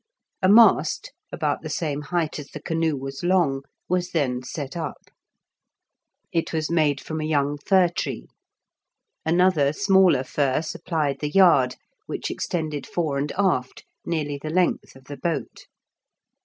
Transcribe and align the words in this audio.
A 0.41 0.49
mast, 0.49 1.13
about 1.31 1.61
the 1.61 1.69
same 1.69 2.01
height 2.01 2.39
as 2.39 2.47
the 2.47 2.59
canoe 2.59 2.97
was 2.97 3.23
long, 3.23 3.61
was 3.87 4.09
then 4.09 4.41
set 4.41 4.75
up; 4.75 4.97
it 6.31 6.51
was 6.51 6.71
made 6.71 6.99
from 6.99 7.21
a 7.21 7.29
young 7.29 7.59
fir 7.59 7.87
tree. 7.87 8.25
Another 9.27 9.71
smaller 9.71 10.23
fir 10.23 10.63
supplied 10.63 11.19
the 11.19 11.29
yard, 11.29 11.75
which 12.07 12.31
extended 12.31 12.87
fore 12.87 13.19
and 13.19 13.31
aft, 13.33 13.83
nearly 14.03 14.39
the 14.41 14.49
length 14.49 14.95
of 14.95 15.03
the 15.05 15.17
boat. 15.17 15.67